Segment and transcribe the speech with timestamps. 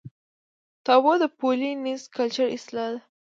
[0.85, 2.99] تابو د پولي نیزي کلچر اصطلاح ده.